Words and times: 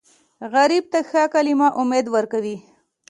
غریب 0.53 0.83
ته 0.91 0.99
ښه 1.09 1.23
کلمه 1.33 1.67
امید 1.81 2.05
ورکوي 2.15 2.57